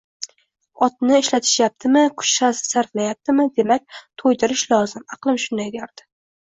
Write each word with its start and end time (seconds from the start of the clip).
Otni 0.87 1.19
ishlatishyaptimi, 1.23 2.03
kuch 2.23 2.33
sarflayaptimi, 2.61 3.49
demak, 3.63 4.03
to`ydirish 4.25 4.69
lozim 4.77 5.11
aqlim 5.17 5.43
shunday 5.49 5.75
derdi 5.83 6.13